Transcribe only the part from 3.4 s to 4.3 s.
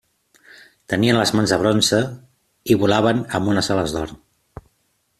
amb unes ales d'or.